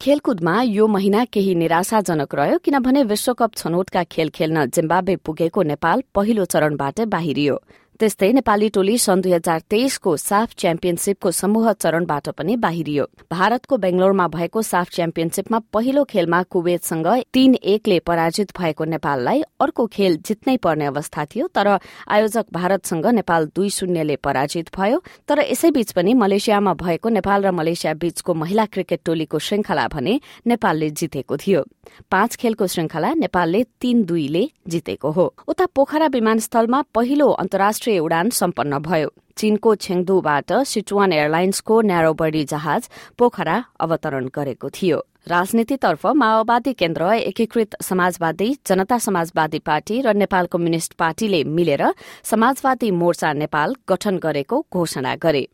खेलकुदमा 0.00 0.62
यो 0.62 0.86
महिना 0.86 1.24
केही 1.24 1.54
निराशाजनक 1.54 2.34
रह्यो 2.34 2.58
किनभने 2.58 3.02
विश्वकप 3.02 3.54
छनौटका 3.56 4.02
खेल 4.04 4.28
खेल्न 4.28 4.64
जिम्बाब्वे 4.66 5.16
पुगेको 5.16 5.62
नेपाल 5.62 6.02
पहिलो 6.14 6.44
चरणबाट 6.44 7.00
बाहिरियो। 7.08 7.54
त्यस्तै 8.00 8.28
नेपाली 8.32 8.68
टोली 8.68 8.96
सन् 8.98 9.20
दुई 9.22 9.32
हजार 9.32 9.60
तेइसको 9.72 10.16
साफ 10.20 10.50
च्याम्पियनशीपको 10.54 11.30
समूह 11.32 11.72
चरणबाट 11.74 12.28
पनि 12.36 12.56
बाहिरियो। 12.60 13.04
भारतको 13.32 13.76
बेंगलोरमा 13.76 14.26
भएको 14.28 14.62
साफ 14.62 14.90
च्याम्पियनशीपमा 14.92 15.58
पहिलो 15.72 16.02
खेलमा 16.04 16.42
कुवेतसँग 16.52 17.08
तीन 17.32 17.54
एकले 17.64 17.98
पराजित 18.00 18.52
भएको 18.58 18.84
नेपाललाई 18.84 19.40
अर्को 19.60 19.86
खेल 19.86 20.16
जित्नै 20.26 20.56
पर्ने 20.58 20.86
अवस्था 20.86 21.24
थियो 21.24 21.46
तर 21.48 21.68
आयोजक 22.08 22.52
भारतसँग 22.52 23.06
नेपाल 23.16 23.46
दुई 23.56 23.70
शून्यले 23.70 24.16
पराजित 24.20 24.68
भयो। 24.76 25.00
तर 25.28 25.40
यसैबीच 25.48 25.92
पनि 25.92 26.14
मलेसियामा 26.14 26.74
भएको 26.76 27.08
नेपाल 27.16 27.46
र 27.46 27.50
मलेसिया 27.52 27.94
बीचको 27.96 28.34
महिला 28.34 28.64
क्रिकेट 28.66 29.00
टोलीको 29.06 29.38
श्रृंखला 29.38 29.88
भने 29.88 30.20
नेपालले 30.46 30.90
जितेको 30.92 31.36
थियो। 31.36 31.64
पाँच 32.12 32.36
खेलको 32.36 32.66
श्रृंखला 32.66 33.14
नेपालले 33.14 33.64
तीन 33.80 34.04
दुईले 34.04 34.44
जितेको 34.68 35.10
हो। 35.10 35.26
उता 35.48 35.66
पोखरा 35.74 36.06
विमानस्थलमा 36.12 36.82
पहिलो 36.94 37.28
अन्तर्राष्ट्रिय 37.30 37.84
अन्तर्राष्ट्रिय 37.86 37.98
उडान 37.98 38.30
सम्पन्न 38.30 38.78
भयो। 38.82 39.08
चीनको 39.38 39.74
छेङदुबाट 39.76 40.50
सिचुवान 40.66 41.12
एयरलाइन्सको 41.12 41.74
न्यारोबडी 41.82 42.42
जहाज 42.44 42.82
पोखरा 43.18 43.56
अवतरण 43.80 44.26
गरेको 44.34 44.68
थियो। 44.68 44.98
राजनीतितर्फ 45.26 46.06
माओवादी 46.06 46.72
केन्द्र 46.72 47.02
एकीकृत 47.30 47.70
समाजवादी 47.82 48.48
जनता 48.66 48.98
समाजवादी 48.98 49.58
पार्टी 49.58 50.00
र 50.02 50.14
नेपाल 50.16 50.46
कम्युनिष्ट 50.46 50.94
पार्टीले 50.98 51.44
मिलेर 51.46 51.82
समाजवादी 52.24 52.90
मोर्चा 52.92 53.32
नेपाल 53.34 53.74
गठन 53.88 54.18
गरेको 54.18 54.66
घोषणा 54.72 55.14
गरे। 55.22 55.46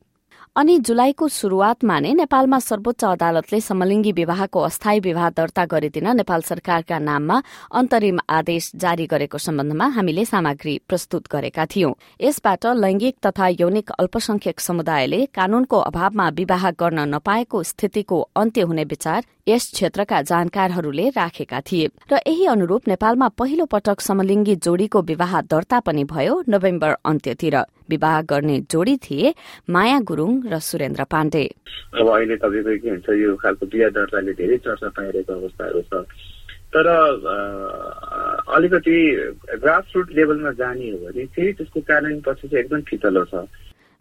अनि 0.56 0.78
जुलाईको 0.78 1.26
शुरूआतमा 1.32 1.94
नै 2.04 2.12
नेपालमा 2.14 2.58
सर्वोच्च 2.60 3.04
अदालतले 3.06 3.60
समलिङ्गी 3.62 4.12
विवाहको 4.12 4.60
अस्थायी 4.60 5.00
विवाह 5.00 5.28
दर्ता 5.30 5.64
गरिदिन 5.64 6.08
नेपाल 6.16 6.42
सरकारका 6.42 6.98
नाममा 6.98 7.36
अन्तरिम 7.72 8.18
आदेश 8.28 8.70
जारी 8.76 9.06
गरेको 9.06 9.38
सम्बन्धमा 9.38 9.86
हामीले 9.96 10.24
सामग्री 10.24 10.74
प्रस्तुत 10.88 11.32
गरेका 11.32 11.64
थियौं। 11.72 11.92
यसबाट 12.20 12.66
लैंगिक 12.76 13.16
तथा 13.26 13.48
यौनिक 13.60 13.90
अल्पसंख्यक 13.98 14.60
समुदायले 14.60 15.24
कानूनको 15.32 15.78
अभावमा 15.88 16.28
विवाह 16.36 16.70
गर्न 16.76 17.08
नपाएको 17.14 17.62
स्थितिको 17.64 18.20
अन्त्य 18.36 18.68
हुने 18.68 18.84
विचार 18.84 19.24
यस 19.48 19.70
क्षेत्रका 19.72 20.20
जानकारहरूले 20.22 21.08
राखेका 21.16 21.60
थिए। 21.60 21.88
र 22.12 22.20
यही 22.28 22.46
अनुरूप 22.46 22.88
नेपालमा 22.88 23.28
पहिलो 23.40 23.64
पटक 23.66 24.00
समलिङ्गी 24.00 24.54
जोडीको 24.60 25.02
विवाह 25.02 25.40
दर्ता 25.50 25.80
पनि 25.80 26.04
भयो 26.04 26.42
नोभेम्बर 26.48 26.96
अन्त्यतिर। 27.04 27.56
विवाह 27.92 28.20
गर्ने 28.32 28.56
जोडी 28.72 28.96
थिए 29.06 29.34
माया 29.70 29.98
गुरूङ 30.10 30.32
र 30.52 30.58
सुरेन्द्र 30.68 31.04
पाण्डे। 31.12 31.44
अब 32.00 32.06
अहिले 32.08 32.36
तपाईँको 32.36 32.76
के 32.82 32.90
हुन्छ 32.90 33.08
यो 33.22 33.36
खालको 33.42 33.66
बिहा 33.72 33.88
दर्ताले 33.96 34.32
धेरै 34.34 34.56
चर्चा 34.64 34.88
पाइरहेको 34.96 35.32
अवस्थाहरू 35.32 35.82
छ। 35.90 36.04
तर 36.72 36.86
अलिकति 38.56 38.96
ग्रासरुट 39.60 40.08
लेभलमा 40.16 40.52
जाने 40.56 40.90
हो 40.90 40.98
भने 41.04 41.24
फेरि 41.36 41.52
त्यसको 41.52 41.80
कारण 41.84 42.20
पछि 42.24 42.48
चाहिँ 42.48 42.64
एकदम 42.64 42.80
फितलो 42.88 43.24
छ। 43.28 43.44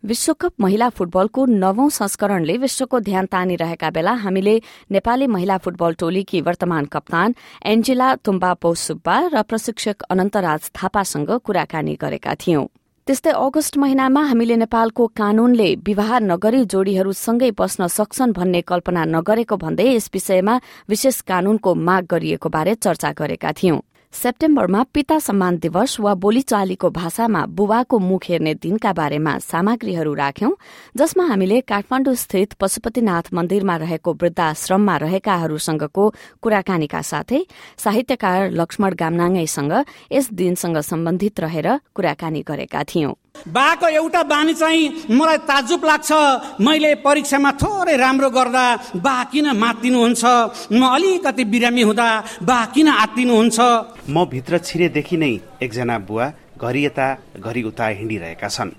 विश्वकप 0.04 0.54
महिला 0.62 0.88
फुटबलको 0.90 1.46
नवौं 1.46 1.90
संस्करणले 1.92 2.56
विश्वको 2.58 3.00
ध्यान 3.00 3.26
तानिरहेका 3.34 3.90
बेला 3.92 4.14
हामीले 4.24 4.56
नेपाली 4.92 5.28
महिला 5.28 5.58
फुटबल 5.62 5.94
टोलीकी 6.00 6.42
वर्तमान 6.42 6.86
कप्तान 6.96 7.36
एन्जेला 7.66 8.08
तुम्बा 8.26 8.52
पौसुब्बा 8.64 9.18
र 9.34 9.42
प्रशिक्षक 9.46 10.02
अनन्तराज 10.10 10.72
थापासँग 10.74 11.30
कुराकानी 11.46 11.94
गरेका 12.02 12.34
थियौं। 12.42 12.66
त्यस्तै 13.08 13.32
अगस्त 13.36 13.78
महिनामा 13.82 14.22
हामीले 14.24 14.56
नेपालको 14.62 15.04
कानूनले 15.18 15.70
विवाह 15.88 16.12
नगरी 16.22 16.62
जोडीहरूसँगै 16.66 17.50
बस्न 17.58 17.88
सक्छन् 17.98 18.36
भन्ने 18.38 18.62
कल्पना 18.62 19.06
नगरेको 19.16 19.56
भन्दै 19.64 19.88
यस 19.90 20.10
विषयमा 20.14 20.56
विशेष 20.90 21.22
कानूनको 21.26 21.74
माग 21.88 22.04
गरिएको 22.12 22.50
बारे 22.50 22.76
चर्चा 22.78 23.12
गरेका 23.18 23.52
थियौं। 23.58 23.80
सेप्टेम्बरमा 24.14 24.82
पिता 24.94 25.18
सम्मान 25.20 25.58
दिवस 25.58 26.00
वा 26.00 26.14
बोलीचालीको 26.14 26.90
भाषामा 26.90 27.46
बुबाको 27.50 28.00
मुख 28.00 28.26
हेर्ने 28.30 28.54
दिनका 28.56 28.92
बारेमा 28.94 29.38
सामग्रीहरू 29.42 30.14
राख्यौं 30.14 30.52
जसमा 30.98 31.26
हामीले 31.26 31.60
काठमाडौँ 31.62 32.16
स्थित 32.16 32.54
पशुपतिनाथ 32.60 33.34
मन्दिरमा 33.34 33.76
रहेको 33.78 34.14
वृद्धाश्रममा 34.14 34.98
रहेकाहरूसँगको 34.98 36.10
कुराकानीका 36.44 37.02
साथै 37.02 37.42
साहित्यकार 37.78 38.52
लक्ष्मण 38.52 38.94
गामनाङैसँग 39.00 39.74
यस 40.12 40.30
दिनसँग 40.34 40.78
सम्बन्धित 40.84 41.40
रहेर 41.40 41.68
कुराकानी 41.96 42.42
गरेका 42.48 42.84
थियौं। 42.84 43.14
बाको 43.36 43.88
एउटा 43.90 44.22
बानी 44.24 44.54
चाहिँ 44.54 45.10
मलाई 45.10 45.38
ताजुब 45.50 45.86
लाग्छ। 45.86 46.12
मैले 46.62 46.94
परीक्षामा 47.02 47.52
थोरै 47.58 47.96
राम्रो 47.98 48.30
गर्दा 48.30 48.66
बा 49.02 49.16
किन 49.34 49.48
मातिनुहुन्छ 49.58 50.24
म 50.72 50.82
अलिकति 50.96 51.44
बिरामी 51.50 51.82
हुँदा 51.90 52.10
बा 52.46 52.60
किन 52.74 52.88
आत्तिनुहुन्छ 52.88 53.60
म 54.10 54.26
भित्र 54.30 54.58
छिरेदेखि 54.62 55.18
नै 55.18 55.34
एकजना 55.66 55.98
बुवा 56.06 56.26
घरि 56.62 56.86
यता 56.86 57.08
घरि 57.42 57.62
उता 57.66 57.86
हिँडिरहेका 57.98 58.48
छन् 58.48 58.72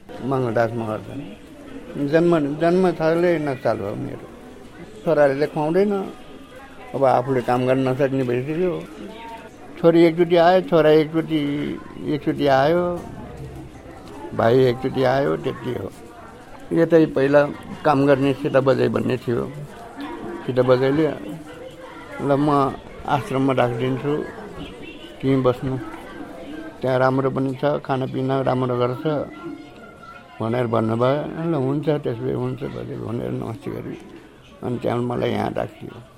जन्म 2.13 2.33
जन्म 2.63 2.85
थरले 2.97 3.31
नक्साल 3.45 3.79
हो 3.81 3.95
मेरो। 3.95 4.27
छोराले 5.05 5.47
खुवाउँदैन। 5.53 5.93
अब 6.95 7.05
आफूले 7.05 7.41
काम 7.45 7.61
गर्न 7.69 7.89
नसक्ने 7.89 8.25
भइसक्यो। 8.25 8.73
छोरी 9.77 10.01
एकचोटि 10.09 10.37
आयो 10.37 10.61
छोरा 10.73 10.91
एकचोटि 11.03 11.41
एकचोटि 12.15 12.47
आयो। 12.49 12.85
भाइ 14.33 14.59
एकचोटि 14.65 15.03
आयो 15.05 15.37
त्यति 15.45 15.73
हो 15.75 15.89
यतै 16.73 17.05
पहिला 17.17 17.41
काम 17.85 17.99
गर्ने 18.07 18.33
सीता 18.41 18.61
बजाइ 18.67 18.89
भन्ने 18.95 19.17
थियो 19.25 19.45
सीता 20.45 20.63
बजाइले 20.69 21.07
ल 22.21 22.31
म 22.37 22.49
आश्रममा 23.15 23.53
राखिदिन्छु 23.61 24.13
त्यहीँ 25.19 25.43
बस्नु 25.43 25.75
त्यहाँ 26.81 26.99
राम्रो 26.99 27.31
पनि 27.31 27.53
छ 27.61 27.65
खानापिना 27.85 28.35
राम्रो 28.49 28.75
गर्छ 28.83 29.05
भनेर 30.41 30.67
भन्नुभयो 30.75 31.45
ल 31.51 31.55
हुन्छ 31.67 31.87
त्यसो 32.05 32.23
भए 32.25 32.35
हुन्छ 32.43 32.61
भनेर 33.05 33.31
नमस्ते 33.33 33.69
गरी 33.71 33.97
अनि 34.65 34.77
त्यहाँ 34.83 35.03
मलाई 35.11 35.31
यहाँ 35.31 35.51
राखियो 35.57 36.12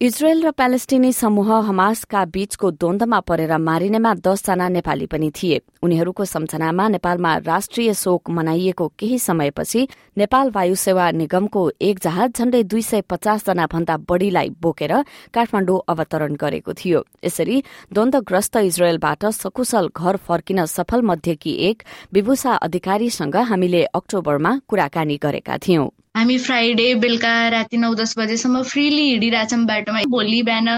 इजरायल 0.00 0.42
र 0.42 0.50
प्यालेस्टिनी 0.50 1.12
समूह 1.12 1.50
हमासका 1.64 2.24
बीचको 2.24 2.70
द्वन्दमा 2.70 3.20
परेर 3.20 3.56
मारिनेमा 3.56 4.12
दसजना 4.20 4.68
नेपाली 4.68 5.06
पनि 5.06 5.30
थिए। 5.30 5.60
उनीहरूको 5.82 6.24
सम्झनामा 6.24 6.88
नेपालमा 6.88 7.36
राष्ट्रिय 7.46 7.94
शोक 7.94 8.30
मनाइएको 8.30 8.88
केही 8.98 9.18
समयपछि 9.18 9.86
नेपाल 10.18 10.50
वायु 10.50 10.74
सेवा 10.74 11.10
निगमको 11.10 11.62
एक 11.80 11.98
जहाज 12.02 12.30
झण्डै 12.36 12.62
दुई 12.64 12.82
सय 12.82 13.00
पचासजना 13.00 13.66
भन्दा 13.72 13.96
बढ़ीलाई 14.04 14.50
बोकेर 14.60 14.92
काठमाण्डु 15.34 15.76
अवतरण 15.88 16.34
गरेको 16.36 16.72
थियो। 16.74 17.04
यसरी 17.24 17.62
द्वन्दग्रस्त 17.92 18.56
इजरायलबाट 18.66 19.26
सकुशल 19.32 19.88
घर 19.96 20.16
फर्किन 20.28 20.64
सफल 20.66 21.02
मध्येकी 21.02 21.56
एक 21.70 21.82
विभूषा 22.12 22.54
अधिकारीसँग 22.60 23.36
हामीले 23.36 23.84
अक्टोबरमा 23.94 24.58
कुराकानी 24.68 25.16
गरेका 25.22 25.58
थियौं। 25.58 25.88
हामी 26.14 26.36
फ्राइडे 26.38 26.84
बेलुका 26.96 27.32
राति 27.50 27.76
नौ 27.76 27.92
दस 27.94 28.14
बजेसम्म 28.18 28.62
फ्रिली 28.64 29.02
हिँडिरहेछौँ 29.08 29.58
बाटोमा। 29.66 30.02
भोलि 30.10 30.42
बिहान 30.44 30.68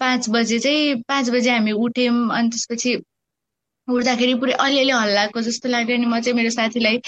पाँच 0.00 0.28
बजे 0.30 0.58
चाहिँ 0.60 0.94
पाँच 1.08 1.30
बजे 1.30 1.50
हामी 1.50 1.72
उठ्यौँ 1.84 2.28
अनि 2.38 2.48
त्यसपछि 2.50 2.94
उठ्दाखेरि 3.88 4.34
पुरै 4.40 4.52
अलिअलि 4.64 4.90
हल्लाएको 4.92 5.40
जस्तो 5.42 5.68
लाग्यो 5.68 5.96
अनि 5.96 6.06
म 6.06 6.20
चाहिँ 6.20 6.36
मेरो 6.36 6.50
साथीलाई 6.50 6.98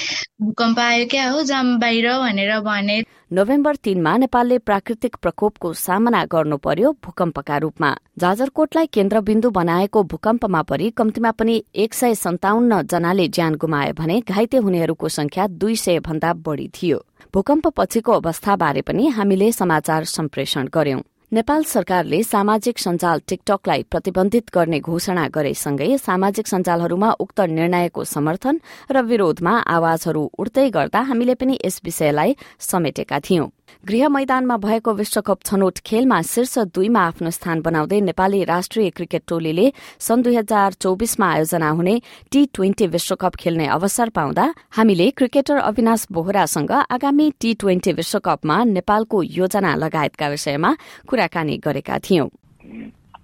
भूकम्प 0.42 0.78
आयो 0.80 1.06
क्या 1.10 1.28
हो 1.30 1.42
जाम 1.50 1.78
बाहिर 1.80 2.08
भनेर 2.20 2.58
भने। 2.62 2.96
नोभेम्बर 3.32 3.76
तीनमा 3.76 4.16
नेपालले 4.16 4.58
प्राकृतिक 4.58 5.14
प्रकोपको 5.16 5.72
सामना 5.72 6.24
गर्नु 6.24 6.56
पर्यो 6.56 6.90
भूकम्पका 7.04 7.56
रूपमा। 7.56 7.96
जाजरकोटलाई 8.18 8.86
केन्द्रबिन्दु 8.86 9.50
बनाएको 9.50 10.02
भूकम्पमा 10.02 10.62
परि 10.62 10.90
कम्तीमा 10.90 11.30
पनि 11.30 11.54
एक 11.74 11.94
सय 11.94 12.14
सन्ताउन्न 12.14 12.82
जनाले 12.82 13.28
ज्यान 13.28 13.54
गुमाए 13.54 13.92
भने 13.92 14.20
घाइते 14.20 14.56
हुनेहरूको 14.56 15.08
संख्या 15.08 15.46
दुई 15.46 15.76
सय 15.76 16.00
भन्दा 16.00 16.32
बढ़ी 16.32 16.68
थियो। 16.68 16.98
भूकम्प 17.34 17.68
पछिको 17.76 18.12
अवस्थाबारे 18.12 18.80
पनि 18.82 19.08
हामीले 19.08 19.50
समाचार 19.52 20.04
सम्प्रेषण 20.04 20.68
गर्यौं। 20.74 21.00
नेपाल 21.32 21.62
सरकारले 21.64 22.22
सामाजिक 22.22 22.78
सञ्जाल 22.78 23.20
टिकटकलाई 23.28 23.82
प्रतिबन्धित 23.90 24.50
गर्ने 24.54 24.80
घोषणा 24.80 25.24
गरेसँगै 25.32 25.88
सामाजिक 25.98 26.46
सञ्जालहरूमा 26.46 27.10
उक्त 27.24 27.40
निर्णयको 27.56 28.04
समर्थन 28.04 28.60
र 28.92 29.02
विरोधमा 29.08 29.54
आवाजहरू 29.76 30.28
उठ्दै 30.38 30.68
गर्दा 30.68 31.00
हामीले 31.08 31.34
पनि 31.40 31.56
यस 31.64 31.80
विषयलाई 31.84 32.36
समेटेका 32.68 33.18
थियौं। 33.24 33.48
गृह 33.86 34.08
मैदानमा 34.08 34.56
भएको 34.56 34.94
विश्वकप 34.94 35.38
छनौट 35.44 35.78
खेलमा 35.86 36.20
शीर्ष 36.22 36.58
दुईमा 36.74 37.00
आफ्नो 37.06 37.30
स्थान 37.30 37.60
बनाउँदै 37.62 38.00
नेपाली 38.00 38.42
राष्ट्रिय 38.44 38.90
क्रिकेट 38.90 39.22
टोलीले 39.28 39.66
सन् 39.98 40.22
दुई 40.22 40.36
हजार 40.36 40.72
चौबिसमा 40.82 41.26
आयोजना 41.32 41.68
हुने 41.70 41.94
टी 42.32 42.44
ट्वेन्टी 42.54 42.86
विश्वकप 42.86 43.34
खेल्ने 43.40 43.66
अवसर 43.76 44.08
पाउँदा 44.10 44.46
हामीले 44.76 45.10
क्रिकेटर 45.18 45.56
अविनाश 45.60 46.06
बोहरासँग 46.12 46.72
आगामी 46.72 47.30
टी 47.40 47.54
ट्वेन्टी 47.54 47.92
विश्वकपमा 47.92 48.62
नेपालको 48.72 49.22
योजना 49.22 49.74
लगायतका 49.74 50.28
विषयमा 50.28 50.74
कुराकानी 51.08 51.56
गरेका 51.58 51.98
थियौं। 51.98 52.28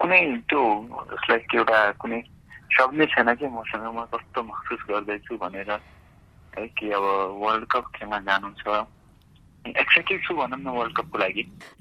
कुनै 0.00 0.21
त्यो 0.49 0.62
एउटा 1.55 1.81
कुनै 2.00 2.21
छैन 2.78 3.35
कि 3.35 3.47
मसँग 3.47 3.87
म 3.97 4.05
कस्तो 4.12 4.43
महसुस 4.43 4.81
गर्दैछु 4.90 5.37
भनेर 5.43 5.71
है 6.55 6.67
कि 6.78 6.90
अब 6.90 7.05
वर्ल्ड 7.43 7.64
कप 7.73 7.85
खेल्न 7.97 8.19
जानु 8.26 8.50
छ। 8.61 8.87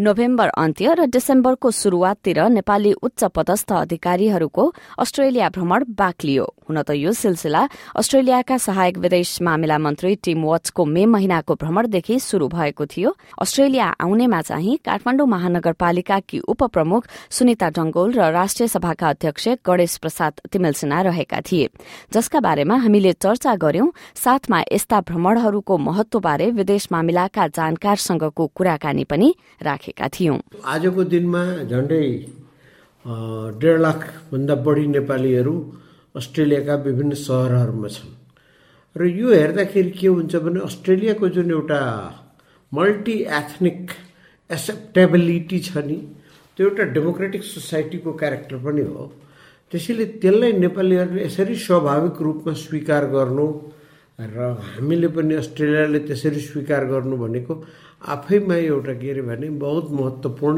नोभेम्बर 0.01 0.47
अन्त्य 0.47 0.93
र 0.93 1.05
डिसेम्बरको 1.05 1.71
शुरूआततिर 1.71 2.39
नेपाली 2.49 2.93
उच्च 2.93 3.23
पदस्थ 3.35 3.71
अधिकारीहरूको 3.71 4.73
अस्ट्रेलिया 4.99 5.49
भ्रमण 5.49 5.83
बाक्लियो 5.97 6.45
हुन 6.69 6.81
त 6.81 6.91
यो 6.91 7.11
सिलसिला 7.11 7.61
अस्ट्रेलियाका 7.95 8.57
सहायक 8.57 8.97
विदेश 8.97 9.41
मामिला 9.41 9.77
मन्त्री 9.77 10.15
टिम 10.15 10.43
वाट्सको 10.43 10.85
मे 10.85 11.05
महिनाको 11.05 11.55
भ्रमणदेखि 11.55 12.19
शुरू 12.19 12.47
भएको 12.47 12.85
थियो। 12.85 13.15
अस्ट्रेलिया 13.41 13.85
आउनेमा 14.01 14.41
चाहिँ 14.41 14.77
काठमाडौँ 14.85 15.27
महानगरपालिकाकी 15.27 16.39
उपप्रमुख 16.39 17.07
सुनिता 17.29 17.69
डंगोल 17.69 18.11
र 18.13 18.31
राष्ट्रिय 18.31 18.67
सभाका 18.67 19.09
अध्यक्ष 19.09 19.47
गणेश 19.65 19.97
प्रसाद 19.97 20.33
तिमेलसिना 20.51 21.01
रहेका 21.01 21.39
थिए। 21.41 21.69
जसका 22.13 22.39
बारेमा 22.39 22.75
हामीले 22.75 23.13
चर्चा 23.13 23.55
गर्यौं 23.55 23.87
साथमा 24.15 24.59
यस्ता 24.71 25.01
भ्रमणहरूको 25.01 25.77
महत्वबारे 25.77 26.51
विदेश 26.51 26.87
मामिलाका 26.91 27.47
जानकारसँगको 27.77 28.45
कुराकानी 28.57 29.03
पनि 29.05 29.29
राखेका 29.61 30.07
थियौं। 30.09 30.37
आजको 30.65 31.03
दिनमा 31.13 31.43
झण्डै 31.69 32.05
डेढ 33.61 33.77
लाखभन्दा 33.79 34.55
बढी 34.65 34.85
नेपालीहरू 34.97 35.53
अस्ट्रेलियाका 36.17 36.75
विभिन्न 36.81 37.13
सहरहरूमा 37.13 37.87
छन्। 37.87 38.09
र 38.95 39.01
यो 39.05 39.29
हेर्दाखेरि 39.29 39.91
के 39.93 40.07
हुन्छ 40.09 40.35
भने 40.41 40.59
अस्ट्रेलियाको 40.65 41.29
जुन 41.29 41.51
एउटा 41.51 41.81
मल्टी 42.71 43.17
एथनिक 43.29 43.79
एक्सेप्टेबिलिटी 44.49 45.59
छ 45.61 45.77
नि 45.85 45.97
त्यो 46.57 46.65
एउटा 46.69 46.83
डेमोक्रेटिक 46.97 47.43
सोसाइटीको 47.45 48.11
क्यारेक्टर 48.17 48.57
पनि 48.57 48.81
हो। 48.89 49.05
त्यसैले 49.71 50.05
त्यसलाई 50.17 50.51
नेपालीहरूले 50.65 51.21
यसरी 51.25 51.55
स्वाभाविक 51.55 52.21
रूपमा 52.25 52.53
स्वीकार 52.57 53.05
गर्नु 53.13 53.47
र 54.19 54.57
हामीले 54.57 55.07
पनि 55.13 55.33
अस्ट्रेलियाले 55.35 55.99
त्यसरी 56.09 56.39
स्वीकार 56.41 56.85
गर्नु 56.89 57.17
भनेको 57.17 57.53
आफैमा 58.01 58.55
एउटा 58.55 58.93
के 58.97 59.09
अरे 59.11 59.21
भने 59.21 59.49
बहुत 59.61 59.91
महत्त्वपूर्ण 59.93 60.57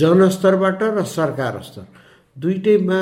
जनस्तरबाट 0.00 0.82
र 0.96 1.04
सरकार 1.04 1.60
स्तर। 1.60 1.84
दुइटैमा 2.36 3.00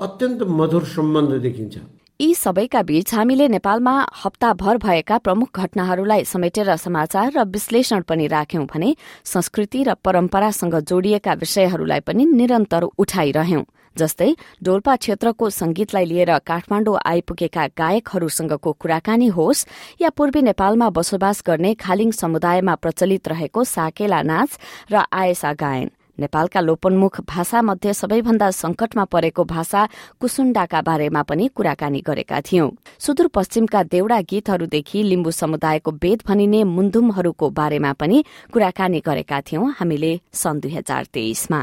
अत्यन्त 0.00 0.42
मधुर 0.50 0.84
सम्बन्ध 0.84 1.32
देखिन्छ। 1.46 1.78
यी 2.20 2.34
सबैका 2.34 2.82
बीच 2.82 3.14
हामीले 3.14 3.48
नेपालमा 3.48 3.94
हप्ताभर 4.24 4.76
भएका 4.78 5.18
प्रमुख 5.18 5.48
घटनाहरूलाई 5.54 6.24
समेटेर 6.26 6.74
समाचार 6.76 7.32
र 7.36 7.44
विश्लेषण 7.46 8.02
पनि 8.02 8.26
राख्यौं 8.26 8.66
भने 8.66 8.94
संस्कृति 9.24 9.82
र 9.84 9.94
परम्परासँग 9.94 10.74
जोडिएका 10.90 11.32
विषयहरूलाई 11.34 12.00
पनि 12.02 12.24
निरन्तर 12.26 12.82
उठाइरह्यौं। 12.98 13.62
जस्तै 14.00 14.30
डोल्पा 14.62 14.96
क्षेत्रको 14.96 15.50
संगीतलाई 15.50 16.04
लिएर 16.04 16.32
काठमाण्डु 16.46 16.96
आइपुगेका 17.04 17.66
गायकहरूसँगको 17.78 18.72
कुराकानी 18.80 19.28
होस् 19.36 19.66
या 20.00 20.10
पूर्वी 20.16 20.42
नेपालमा 20.42 20.90
बसोबास 20.96 21.42
गर्ने 21.46 21.74
खालिङ 21.76 22.10
समुदायमा 22.16 22.74
प्रचलित 22.74 23.28
रहेको 23.28 23.64
साकेला 23.68 24.20
नाच 24.22 24.50
र 24.92 25.04
आयसा 25.12 25.52
गायन। 25.54 25.90
नेपालका 26.18 26.60
लोपन्मुख 26.60 27.20
भाषा 27.24 27.60
मध्ये 27.62 27.92
सबैभन्दा 27.94 28.50
संकटमा 28.52 29.04
परेको 29.04 29.44
भाषा 29.44 29.86
कुसुण्डाका 30.20 30.80
बारेमा 30.82 31.22
पनि 31.22 31.48
कुराकानी 31.56 32.00
गरेका 32.00 32.40
थियौं। 32.40 32.68
सुदूरपश्चिमका 33.00 33.82
देउडा 33.88 34.20
गीतहरूदेखि 34.30 35.02
लिम्बू 35.02 35.30
समुदायको 35.30 35.90
वेद 36.02 36.22
भनिने 36.28 36.60
मुन्दुमहरूको 36.76 37.50
बारेमा 37.50 37.92
पनि 37.96 38.24
कुराकानी 38.52 39.00
गरेका 39.00 39.40
थियौं 39.40 39.72
हामीले 39.80 40.12
सन् 40.34 40.60
दुई 40.60 40.72
हजार 40.74 41.04
तेइसमा। 41.14 41.62